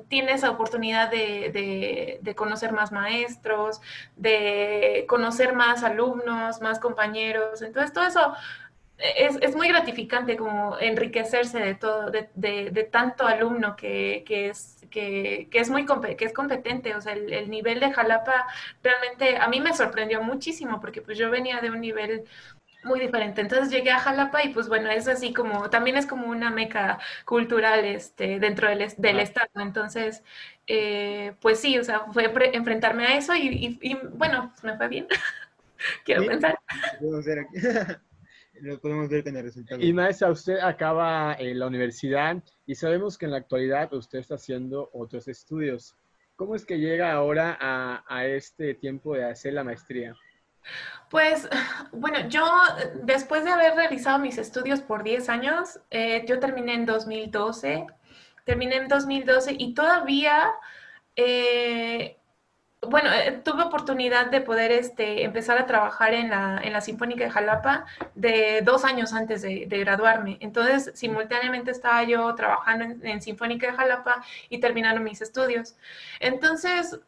tienes 0.09 0.43
la 0.43 0.51
oportunidad 0.51 1.11
de, 1.11 2.19
de, 2.23 2.35
conocer 2.35 2.73
más 2.73 2.93
maestros, 2.93 3.81
de 4.17 5.05
conocer 5.09 5.53
más 5.55 5.83
alumnos, 5.83 6.61
más 6.61 6.79
compañeros. 6.79 7.61
Entonces, 7.61 7.93
todo 7.93 8.07
eso 8.07 8.35
es, 8.99 9.37
es, 9.41 9.57
muy 9.57 9.69
gratificante 9.69 10.37
como 10.37 10.79
enriquecerse 10.79 11.59
de 11.59 11.75
todo, 11.75 12.11
de, 12.11 12.31
de, 12.35 12.85
tanto 12.85 13.27
alumno 13.27 13.77
que, 13.77 14.25
que 14.27 14.49
es, 14.51 14.80
que, 14.91 15.49
que, 15.51 15.59
es 15.59 15.71
muy 15.71 15.87
que 16.17 16.25
es 16.25 16.33
competente. 16.33 16.95
O 16.95 17.01
sea, 17.01 17.13
el, 17.13 17.33
el, 17.33 17.51
nivel 17.51 17.81
de 17.81 17.93
Jalapa 17.93 18.47
realmente 18.83 19.37
a 19.37 19.49
mí 19.49 19.61
me 19.61 19.75
sorprendió 19.75 20.23
muchísimo 20.23 20.81
porque 20.81 21.03
pues 21.03 21.19
yo 21.19 21.31
venía 21.31 21.61
de 21.61 21.71
un 21.71 21.81
nivel 21.81 22.25
muy 22.83 23.01
diferente. 23.01 23.41
Entonces 23.41 23.71
llegué 23.71 23.91
a 23.91 23.99
Jalapa 23.99 24.43
y 24.45 24.51
pues 24.51 24.69
bueno, 24.69 24.91
es 24.91 25.09
así 25.09 25.33
como, 25.33 25.71
también 25.71 25.97
es 25.97 26.07
como 26.07 26.27
una 26.27 26.51
meca 26.51 26.99
cultural 27.25 27.85
este, 27.85 28.39
dentro 28.39 28.69
del, 28.69 28.93
del 28.97 29.21
estado. 29.21 29.49
Entonces, 29.57 30.23
eh, 30.67 31.35
pues 31.41 31.61
sí, 31.61 31.79
o 31.79 31.85
sea, 31.85 32.01
fue 32.13 32.33
enfrentarme 32.53 33.07
a 33.07 33.17
eso 33.17 33.35
y, 33.35 33.79
y, 33.81 33.95
bueno, 34.13 34.51
pues 34.53 34.65
me 34.65 34.77
fue 34.77 34.89
bien. 34.89 35.07
Quiero 36.05 36.27
pensar. 36.27 36.59
lo 38.61 38.81
podemos 38.81 39.09
ver 39.09 39.25
con 39.25 39.37
el 39.37 39.45
resultado. 39.45 39.81
Y 39.81 39.93
maestra, 39.93 40.31
usted 40.31 40.59
acaba 40.59 41.35
en 41.39 41.59
la 41.59 41.67
universidad 41.67 42.43
y 42.67 42.75
sabemos 42.75 43.19
que 43.19 43.27
en 43.27 43.33
la 43.33 43.39
actualidad 43.39 43.93
usted 43.93 44.19
está 44.19 44.35
haciendo 44.37 44.91
otros 44.93 45.29
estudios. 45.29 45.97
¿Cómo 46.37 46.55
es 46.55 46.65
que 46.65 46.79
llega 46.79 47.13
ahora 47.13 47.57
a, 47.61 48.05
a 48.09 48.27
este 48.27 48.75
tiempo 48.75 49.15
de 49.15 49.25
hacer 49.25 49.55
la 49.55 49.65
maestría? 49.65 50.17
Pues 51.11 51.49
bueno, 51.93 52.29
yo 52.29 52.47
después 53.03 53.45
de 53.45 53.51
haber 53.51 53.75
realizado 53.75 54.19
mis 54.19 54.39
estudios 54.39 54.81
por 54.81 55.03
10 55.03 55.29
años, 55.29 55.81
eh, 55.91 56.25
yo 56.27 56.39
terminé 56.39 56.75
en 56.75 56.87
2012, 56.87 57.87
terminé 58.45 58.77
en 58.77 58.89
2012 58.89 59.57
y 59.59 59.75
todavía 59.75 60.53
eh, 61.17 62.20
bueno, 62.83 63.13
eh, 63.13 63.41
tuve 63.45 63.63
oportunidad 63.63 64.31
de 64.31 64.41
poder 64.41 64.73
este, 64.73 65.25
empezar 65.25 65.59
a 65.59 65.67
trabajar 65.67 66.15
en 66.15 66.31
la, 66.31 66.61
en 66.63 66.73
la 66.73 66.81
Sinfónica 66.81 67.25
de 67.25 67.31
Jalapa 67.31 67.85
de 68.15 68.63
dos 68.65 68.85
años 68.85 69.13
antes 69.13 69.43
de, 69.43 69.67
graduarme. 69.67 70.39
Entonces, 70.41 70.91
simultáneamente 70.95 71.71
estaba 71.71 72.03
yo 72.05 72.35
trabajando 72.35 72.85
en, 73.03 73.21
Sinfónica 73.21 73.67
de 73.67 73.75
Jalapa 73.75 74.25
y 74.49 74.61
terminando 74.61 75.01
mis 75.03 75.21
estudios. 75.21 75.77
Entonces, 76.21 76.99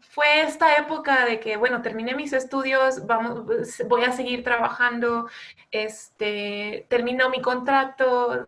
fue 0.00 0.42
esta 0.42 0.76
época 0.76 1.24
de 1.24 1.40
que, 1.40 1.56
bueno, 1.56 1.80
terminé 1.80 2.14
mis 2.14 2.34
estudios, 2.34 3.06
vamos, 3.06 3.46
voy 3.88 4.04
a 4.04 4.12
seguir 4.12 4.44
trabajando, 4.44 5.28
este, 5.70 6.86
terminó 6.90 7.30
mi 7.30 7.40
contrato, 7.40 8.46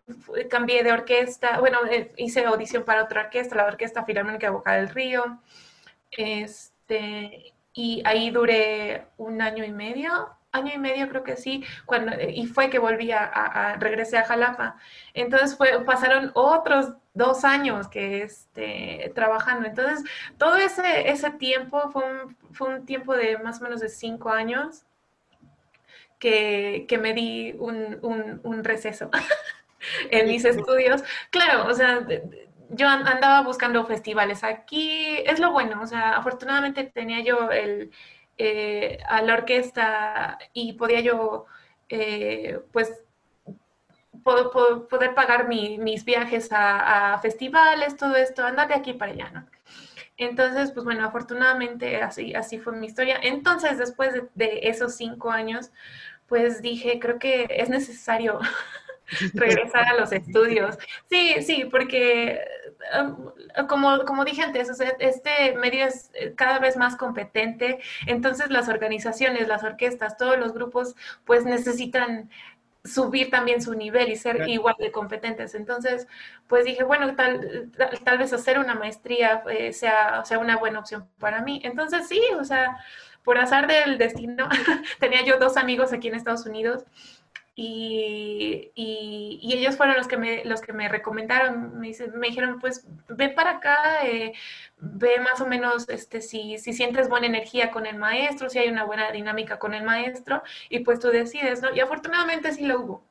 cambié 0.51 0.83
de 0.83 0.91
orquesta, 0.91 1.59
bueno, 1.59 1.79
eh, 1.89 2.11
hice 2.17 2.45
audición 2.45 2.83
para 2.83 3.03
otra 3.03 3.21
orquesta, 3.21 3.55
la 3.55 3.65
Orquesta 3.65 4.05
Filarmónica 4.05 4.47
de 4.47 4.53
Boca 4.53 4.73
del 4.73 4.89
Río. 4.89 5.39
Este, 6.17 7.53
y 7.73 8.01
ahí 8.05 8.29
duré 8.31 9.07
un 9.17 9.41
año 9.41 9.63
y 9.65 9.71
medio, 9.71 10.29
año 10.51 10.71
y 10.73 10.77
medio 10.77 11.09
creo 11.09 11.23
que 11.23 11.35
sí, 11.37 11.63
cuando, 11.85 12.13
y 12.21 12.45
fue 12.47 12.69
que 12.69 12.79
volví 12.79 13.11
a, 13.11 13.23
a 13.25 13.75
regresé 13.77 14.17
a 14.17 14.25
Jalapa. 14.25 14.77
Entonces 15.13 15.57
fue, 15.57 15.83
pasaron 15.85 16.31
otros 16.33 16.93
dos 17.13 17.43
años 17.43 17.87
que 17.87 18.23
este, 18.23 19.11
trabajando. 19.15 19.67
Entonces, 19.67 20.03
todo 20.37 20.55
ese, 20.57 21.09
ese 21.09 21.31
tiempo 21.31 21.89
fue 21.91 22.03
un, 22.03 22.37
fue 22.53 22.69
un 22.69 22.85
tiempo 22.85 23.15
de 23.15 23.37
más 23.39 23.59
o 23.61 23.63
menos 23.63 23.81
de 23.81 23.89
cinco 23.89 24.29
años 24.29 24.85
que, 26.19 26.85
que 26.87 26.97
me 26.97 27.13
di 27.13 27.55
un, 27.59 27.99
un, 28.01 28.39
un 28.43 28.63
receso 28.63 29.09
en 30.11 30.27
mis 30.27 30.45
estudios. 30.45 31.03
Claro, 31.29 31.67
o 31.67 31.73
sea, 31.73 32.05
yo 32.69 32.87
andaba 32.87 33.41
buscando 33.41 33.85
festivales 33.85 34.43
aquí, 34.43 35.17
es 35.25 35.39
lo 35.39 35.51
bueno, 35.51 35.81
o 35.81 35.87
sea, 35.87 36.17
afortunadamente 36.17 36.83
tenía 36.85 37.21
yo 37.21 37.51
el, 37.51 37.91
eh, 38.37 38.99
a 39.07 39.21
la 39.21 39.33
orquesta 39.35 40.37
y 40.53 40.73
podía 40.73 41.01
yo, 41.01 41.45
eh, 41.89 42.59
pues, 42.71 43.01
poder 44.23 45.13
pagar 45.13 45.47
mis 45.47 46.03
viajes 46.03 46.49
a, 46.51 47.17
festivales, 47.21 47.95
todo 47.95 48.15
esto, 48.15 48.43
andar 48.43 48.67
de 48.67 48.73
aquí 48.75 48.93
para 48.93 49.11
allá, 49.11 49.29
¿no? 49.29 49.45
Entonces, 50.17 50.71
pues 50.71 50.85
bueno, 50.85 51.05
afortunadamente 51.05 52.01
así, 52.01 52.33
así 52.33 52.57
fue 52.59 52.73
mi 52.73 52.87
historia. 52.87 53.19
Entonces, 53.21 53.77
después 53.77 54.13
de, 54.13 54.29
de 54.35 54.59
esos 54.63 54.95
cinco 54.95 55.29
años, 55.31 55.71
pues 56.27 56.61
dije, 56.61 56.99
creo 56.99 57.19
que 57.19 57.47
es 57.49 57.69
necesario 57.69 58.39
regresar 59.33 59.87
a 59.87 59.95
los 59.95 60.11
estudios. 60.11 60.77
Sí, 61.09 61.41
sí, 61.41 61.65
porque 61.69 62.39
um, 62.99 63.31
como, 63.67 64.05
como 64.05 64.25
dije 64.25 64.41
antes, 64.41 64.69
este 64.99 65.55
medio 65.57 65.85
es 65.85 66.11
eh, 66.13 66.33
cada 66.35 66.59
vez 66.59 66.77
más 66.77 66.95
competente, 66.95 67.79
entonces 68.05 68.49
las 68.49 68.69
organizaciones, 68.69 69.47
las 69.47 69.63
orquestas, 69.63 70.17
todos 70.17 70.37
los 70.37 70.53
grupos, 70.53 70.95
pues 71.25 71.45
necesitan 71.45 72.29
subir 72.85 73.31
también 73.31 73.61
su 73.61 73.73
nivel 73.73 74.09
y 74.09 74.15
ser 74.15 74.47
igual 74.47 74.75
de 74.77 74.91
competentes. 74.91 75.55
Entonces, 75.55 76.07
pues 76.47 76.65
dije, 76.65 76.83
bueno, 76.83 77.15
tal, 77.15 77.71
tal, 78.03 78.17
vez 78.17 78.31
hacer 78.31 78.59
una 78.59 78.75
maestría 78.75 79.43
eh, 79.49 79.73
sea, 79.73 80.23
sea 80.23 80.39
una 80.39 80.57
buena 80.57 80.79
opción 80.79 81.09
para 81.19 81.41
mí. 81.41 81.61
Entonces, 81.63 82.07
sí, 82.07 82.21
o 82.39 82.43
sea, 82.43 82.77
por 83.23 83.39
azar 83.39 83.67
del 83.67 83.97
destino, 83.97 84.47
tenía 84.99 85.23
yo 85.25 85.37
dos 85.39 85.57
amigos 85.57 85.91
aquí 85.93 86.07
en 86.07 86.15
Estados 86.15 86.45
Unidos 86.45 86.85
y, 87.55 88.71
y, 88.75 89.53
ellos 89.53 89.77
fueron 89.77 89.95
los 89.95 90.07
que 90.07 90.17
me, 90.17 90.43
los 90.43 90.59
que 90.61 90.73
me 90.73 90.89
recomendaron, 90.89 91.79
me, 91.79 91.91
me 92.13 92.27
dijeron, 92.27 92.59
pues 92.59 92.85
ve 93.07 93.29
para 93.29 93.51
acá, 93.51 94.05
eh, 94.05 94.33
ve 94.77 95.19
más 95.21 95.39
o 95.39 95.47
menos 95.47 95.87
este, 95.87 96.19
si, 96.21 96.57
si 96.57 96.73
sientes 96.73 97.07
buena 97.07 97.27
energía 97.27 97.71
con 97.71 97.85
el 97.85 97.97
maestro, 97.97 98.49
si 98.49 98.59
hay 98.59 98.67
una 98.67 98.83
buena 98.83 99.09
dinámica 99.11 99.57
con 99.57 99.73
el 99.73 99.83
maestro, 99.83 100.43
y 100.69 100.79
pues 100.79 100.99
tú 100.99 101.09
decides, 101.09 101.61
¿no? 101.61 101.73
Y 101.73 101.79
afortunadamente 101.79 102.51
sí 102.51 102.65
lo 102.65 102.81
hubo. 102.81 103.03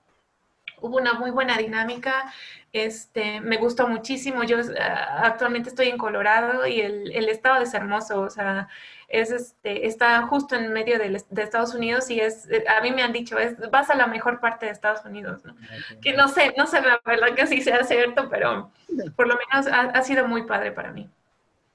Hubo 0.80 0.96
una 0.98 1.14
muy 1.14 1.30
buena 1.30 1.56
dinámica, 1.56 2.32
este, 2.72 3.40
me 3.40 3.56
gustó 3.56 3.88
muchísimo. 3.88 4.44
Yo 4.44 4.58
ah, 4.80 5.22
actualmente 5.24 5.68
estoy 5.68 5.88
en 5.88 5.98
Colorado 5.98 6.66
y 6.66 6.80
el, 6.80 7.12
el 7.12 7.28
estado 7.28 7.62
es 7.62 7.72
hermoso, 7.72 8.20
o 8.20 8.30
sea, 8.30 8.68
es 9.08 9.30
este, 9.30 9.86
está 9.86 10.26
justo 10.26 10.56
en 10.56 10.72
medio 10.72 10.98
de, 10.98 11.06
Estados 11.40 11.74
Unidos 11.74 12.10
y 12.10 12.20
es, 12.20 12.48
eh, 12.50 12.64
a 12.68 12.82
mí 12.82 12.90
me 12.90 13.02
han 13.02 13.12
dicho, 13.12 13.38
es, 13.38 13.56
vas 13.70 13.90
a 13.90 13.94
la 13.94 14.08
mejor 14.08 14.40
parte 14.40 14.66
de 14.66 14.72
Estados 14.72 15.04
Unidos, 15.04 15.44
¿no? 15.44 15.54
Que 16.02 16.14
no 16.14 16.28
sé, 16.28 16.52
no 16.56 16.66
sé 16.66 16.80
la 16.80 17.00
verdad 17.04 17.34
que 17.34 17.42
así 17.42 17.60
sea 17.60 17.84
cierto, 17.84 18.28
pero 18.28 18.72
por 19.14 19.28
lo 19.28 19.36
menos 19.36 19.66
ha, 19.70 20.02
sido 20.02 20.26
muy 20.26 20.42
padre 20.42 20.72
para 20.72 20.92
mí. 20.92 21.08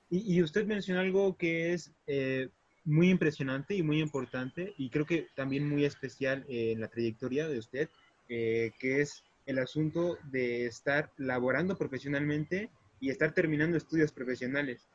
Y, 0.10 0.41
usted 0.41 0.65
mencionó 0.65 1.01
algo 1.01 1.38
que 1.38 1.74
es 1.74 1.94
eh, 2.08 2.50
muy 2.84 3.10
impresionante 3.10 3.75
y 3.75 3.84
muy 3.84 4.01
importante 4.01 4.74
y 4.77 4.89
creo 4.89 5.06
que 5.06 5.27
también 5.36 5.70
muy 5.70 5.86
especial 5.86 6.44
en 6.50 6.82
la 6.82 6.88
trayectoria 6.88 7.48
de 7.48 7.60
usted, 7.60 7.89
eh, 8.30 8.72
que 8.80 9.02
es 9.02 9.24
el 9.46 9.60
asunto 9.60 10.18
de 10.26 10.68
estar 10.68 11.12
laborando 11.18 11.78
profesionalmente 11.78 12.70
y 13.00 13.10
estar 13.10 13.34
terminando 13.34 13.78
estudios 13.78 14.12
profesionales. 14.12 14.88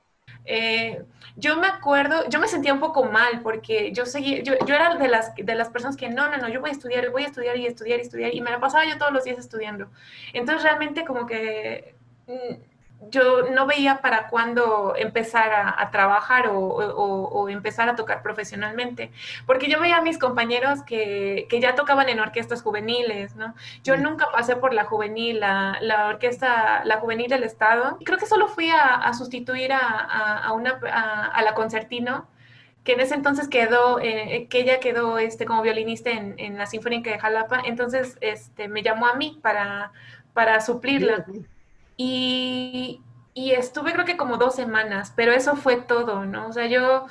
Eh, 0.44 1.02
yo 1.36 1.56
me 1.58 1.66
acuerdo, 1.66 2.28
yo 2.28 2.38
me 2.40 2.48
sentía 2.48 2.72
un 2.72 2.80
poco 2.80 3.04
mal 3.04 3.42
porque 3.42 3.92
yo 3.92 4.06
seguía, 4.06 4.42
yo, 4.42 4.54
yo, 4.66 4.74
era 4.74 4.96
de 4.96 5.08
las, 5.08 5.34
de 5.34 5.54
las 5.54 5.70
personas 5.70 5.96
que 5.96 6.08
no, 6.08 6.30
no, 6.30 6.36
no, 6.38 6.48
yo 6.48 6.60
voy 6.60 6.70
a 6.70 6.72
estudiar, 6.72 7.10
voy 7.10 7.24
a 7.24 7.26
estudiar 7.26 7.56
y 7.56 7.66
estudiar 7.66 7.98
y 7.98 8.02
estudiar 8.02 8.34
y 8.34 8.40
me 8.40 8.50
la 8.50 8.60
pasaba 8.60 8.84
yo 8.86 8.98
todos 8.98 9.12
los 9.12 9.24
días 9.24 9.38
estudiando. 9.38 9.90
Entonces 10.32 10.62
realmente 10.62 11.04
como 11.04 11.26
que 11.26 11.94
mm, 12.26 12.54
yo 13.10 13.50
no 13.50 13.66
veía 13.66 14.00
para 14.00 14.28
cuándo 14.28 14.94
empezar 14.96 15.50
a, 15.52 15.90
trabajar 15.90 16.50
o, 16.52 17.48
empezar 17.48 17.88
a 17.88 17.96
tocar 17.96 18.22
profesionalmente, 18.22 19.10
porque 19.46 19.68
yo 19.68 19.80
veía 19.80 19.98
a 19.98 20.02
mis 20.02 20.18
compañeros 20.18 20.82
que, 20.82 21.46
ya 21.60 21.74
tocaban 21.74 22.08
en 22.08 22.20
orquestas 22.20 22.62
juveniles, 22.62 23.36
¿no? 23.36 23.54
Yo 23.82 23.96
nunca 23.96 24.26
pasé 24.32 24.56
por 24.56 24.74
la 24.74 24.84
juvenil, 24.84 25.40
la, 25.40 26.06
orquesta, 26.08 26.84
la 26.84 26.96
juvenil 26.98 27.28
del 27.28 27.44
Estado. 27.44 27.98
Creo 28.04 28.18
que 28.18 28.26
solo 28.26 28.48
fui 28.48 28.70
a, 28.70 29.12
sustituir 29.14 29.72
a, 29.72 30.50
una, 30.52 30.80
a, 31.32 31.42
la 31.42 31.54
concertino, 31.54 32.26
que 32.82 32.92
en 32.92 33.00
ese 33.00 33.14
entonces 33.14 33.48
quedó, 33.48 33.98
eh, 34.00 34.46
que 34.50 34.60
ella 34.60 34.78
quedó 34.80 35.18
este, 35.18 35.46
como 35.46 35.62
violinista 35.62 36.10
en, 36.10 36.58
la 36.58 36.66
Sinfónica 36.66 37.10
de 37.10 37.18
Jalapa, 37.18 37.62
entonces 37.64 38.18
este, 38.20 38.68
me 38.68 38.82
llamó 38.82 39.06
a 39.06 39.14
mí 39.14 39.38
para, 39.42 39.92
para 40.34 40.60
suplirla. 40.60 41.24
Y, 41.96 43.00
estuve 43.34 43.92
creo 43.92 44.04
que 44.04 44.16
como 44.16 44.36
dos 44.36 44.54
semanas, 44.54 45.12
pero 45.16 45.32
eso 45.32 45.56
fue 45.56 45.76
todo, 45.76 46.24
¿no? 46.24 46.48
O 46.48 46.52
sea, 46.52 46.66
yo, 46.66 47.06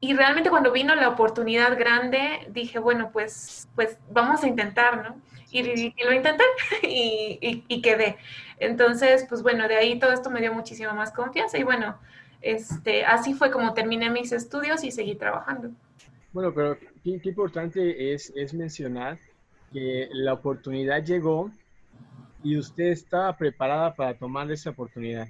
y 0.00 0.14
realmente 0.14 0.50
cuando 0.50 0.72
vino 0.72 0.94
la 0.94 1.08
oportunidad 1.08 1.78
grande, 1.78 2.46
dije, 2.50 2.78
bueno, 2.78 3.10
pues, 3.12 3.68
pues 3.74 3.98
vamos 4.10 4.42
a 4.42 4.48
intentar, 4.48 5.02
¿no? 5.02 5.16
Y, 5.50 5.62
lo 6.02 6.12
intenté 6.12 6.44
y, 6.82 7.64
y, 7.68 7.82
quedé. 7.82 8.16
Entonces, 8.58 9.26
pues 9.28 9.42
bueno, 9.42 9.68
de 9.68 9.76
ahí 9.76 9.98
todo 9.98 10.12
esto 10.12 10.30
me 10.30 10.40
dio 10.40 10.52
muchísima 10.54 10.92
más 10.94 11.12
confianza 11.12 11.58
y 11.58 11.62
bueno, 11.62 11.98
este, 12.40 13.04
así 13.04 13.34
fue 13.34 13.50
como 13.50 13.74
terminé 13.74 14.10
mis 14.10 14.32
estudios 14.32 14.82
y 14.82 14.90
seguí 14.90 15.14
trabajando. 15.14 15.70
Bueno, 16.32 16.52
pero 16.54 16.78
qué, 17.04 17.20
qué 17.20 17.28
importante 17.28 18.14
es, 18.14 18.32
es 18.34 18.54
mencionar 18.54 19.18
que 19.72 20.08
la 20.12 20.32
oportunidad 20.32 21.04
llegó 21.04 21.50
y 22.42 22.56
usted 22.56 22.86
estaba 22.86 23.36
preparada 23.36 23.94
para 23.94 24.14
tomar 24.14 24.50
esa 24.50 24.70
oportunidad. 24.70 25.28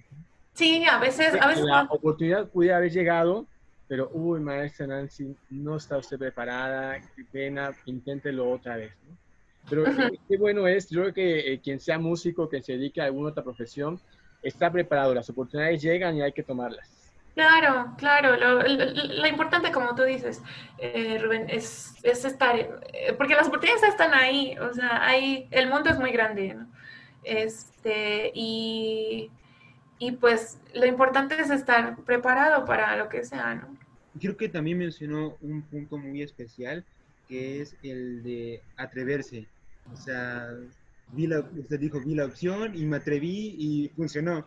Sí, 0.55 0.85
a 0.85 0.99
veces... 0.99 1.35
A 1.41 1.49
veces 1.49 1.65
la 1.65 1.83
oportunidad 1.83 2.49
pudiera 2.49 2.77
haber 2.77 2.93
llegado, 2.93 3.47
pero, 3.89 4.11
uy, 4.13 4.41
maestra 4.41 4.87
Nancy, 4.87 5.37
no 5.51 5.77
está 5.77 5.99
usted 5.99 6.19
preparada, 6.19 7.01
qué 7.15 7.25
pena, 7.31 7.73
inténtelo 7.87 8.51
otra 8.51 8.77
vez. 8.77 8.93
Pero 9.69 9.85
qué 10.29 10.37
bueno 10.37 10.67
es, 10.67 10.89
yo 10.91 11.03
creo 11.03 11.15
que 11.15 11.53
eh, 11.53 11.61
quien 11.61 11.81
sea 11.81 11.99
músico, 11.99 12.49
que 12.49 12.63
se 12.63 12.73
dedique 12.73 13.01
a 13.01 13.05
alguna 13.05 13.31
otra 13.31 13.45
profesión, 13.45 14.01
está 14.43 14.71
preparado, 14.71 15.15
las 15.15 15.29
oportunidades 15.31 15.81
llegan 15.81 16.17
y 16.17 16.23
hay 16.23 16.33
que 16.33 16.43
tomarlas. 16.43 16.91
Claro, 17.35 17.95
claro. 17.97 18.37
Lo, 18.37 19.27
importante, 19.27 19.73
como 19.73 19.95
tú 19.95 20.03
dices, 20.03 20.43
eh, 20.79 21.19
Rubén, 21.23 21.47
es, 21.49 21.95
es 22.03 22.25
estar, 22.27 22.57
eh, 22.59 23.15
porque 23.17 23.35
las 23.35 23.49
oportunidades 23.49 23.85
están 23.85 24.13
ahí, 24.13 24.57
o 24.59 24.75
sea, 24.75 25.07
hay, 25.07 25.49
el 25.51 25.69
mundo 25.69 25.89
es 25.89 25.99
muy 25.99 26.13
grande, 26.13 26.55
¿no? 26.55 26.67
Este, 27.25 28.33
y, 28.35 29.31
y 29.99 30.13
pues 30.13 30.61
lo 30.75 30.87
importante 30.87 31.41
es 31.41 31.51
estar 31.51 31.97
preparado 32.05 32.65
para 32.65 32.97
lo 32.97 33.09
que 33.09 33.25
sea, 33.25 33.55
¿no? 33.55 33.77
Creo 34.21 34.37
que 34.37 34.49
también 34.49 34.79
mencionó 34.79 35.37
un 35.41 35.63
punto 35.63 35.97
muy 35.97 36.23
especial, 36.23 36.85
que 37.29 37.63
es 37.63 37.77
el 37.83 38.23
de 38.23 38.61
atreverse. 38.77 39.47
O 39.93 39.97
sea, 39.97 40.49
vi 41.13 41.27
la, 41.27 41.41
usted 41.41 41.81
dijo, 41.81 42.01
vi 42.01 42.15
la 42.15 42.27
opción 42.27 42.75
y 42.75 42.85
me 42.85 42.97
atreví 42.97 43.55
y 43.59 43.89
funcionó. 43.97 44.45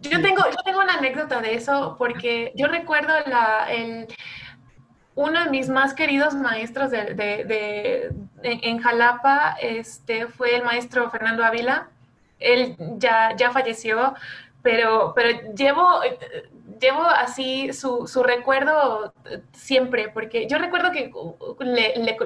Yo 0.00 0.20
tengo, 0.20 0.42
yo 0.44 0.56
tengo 0.64 0.80
una 0.80 0.94
anécdota 0.94 1.40
de 1.40 1.54
eso 1.54 1.96
porque 1.98 2.52
yo 2.54 2.68
recuerdo 2.68 3.12
la, 3.26 3.66
el, 3.70 4.06
uno 5.14 5.44
de 5.44 5.50
mis 5.50 5.68
más 5.68 5.94
queridos 5.94 6.34
maestros 6.34 6.90
de, 6.90 8.12
en 8.42 8.78
Jalapa 8.78 9.56
este, 9.60 10.26
fue 10.26 10.56
el 10.56 10.64
maestro 10.64 11.10
Fernando 11.10 11.44
Ávila. 11.44 11.88
Él 12.40 12.76
ya, 12.98 13.34
ya 13.36 13.52
falleció, 13.52 14.14
pero, 14.62 15.12
pero 15.14 15.54
llevo, 15.54 16.00
llevo 16.80 17.02
así 17.04 17.72
su, 17.72 18.08
su 18.08 18.22
recuerdo 18.22 19.14
siempre, 19.52 20.08
porque 20.08 20.48
yo 20.48 20.58
recuerdo 20.58 20.90
que 20.90 21.12
le, 21.60 21.96
le, 21.96 22.16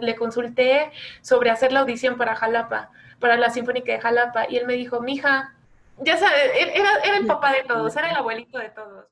le 0.00 0.16
consulté 0.16 0.90
sobre 1.20 1.50
hacer 1.50 1.72
la 1.72 1.80
audición 1.80 2.16
para 2.16 2.34
Jalapa, 2.34 2.90
para 3.20 3.36
la 3.36 3.50
Sinfónica 3.50 3.92
de 3.92 4.00
Jalapa, 4.00 4.46
y 4.48 4.56
él 4.56 4.66
me 4.66 4.72
dijo, 4.72 5.00
mija, 5.00 5.54
ya 5.98 6.16
sabes, 6.16 6.50
era, 6.56 6.90
era 7.04 7.16
el 7.18 7.26
papá 7.26 7.52
de 7.52 7.64
todos, 7.64 7.94
era 7.96 8.10
el 8.10 8.16
abuelito 8.16 8.58
de 8.58 8.70
todos 8.70 9.04